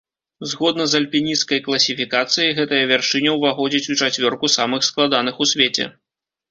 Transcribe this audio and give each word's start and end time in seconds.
Згодна 0.53 0.87
з 0.93 1.01
альпінісцкай 1.01 1.59
класіфікацыяй, 1.67 2.55
гэтая 2.61 2.81
вяршыня 2.93 3.37
ўваходзіць 3.37 3.87
у 3.93 4.01
чацвёрку 4.01 4.45
самых 4.59 4.81
складаных 4.93 5.35
у 5.45 5.51
свеце. 5.55 5.83